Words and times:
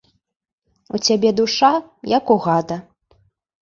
У 0.95 1.03
цябе 1.05 1.33
душа, 1.43 1.71
як 2.17 2.25
у 2.37 2.43
гада. 2.51 2.83